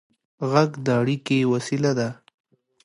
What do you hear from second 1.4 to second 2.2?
وسیله ده.